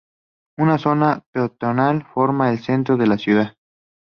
Una 0.57 0.79
zona 0.79 1.23
peatonal 1.31 2.01
forma 2.11 2.49
el 2.51 2.57
centro 2.57 2.97
de 2.97 3.05
la 3.05 3.19
ciudad. 3.19 3.53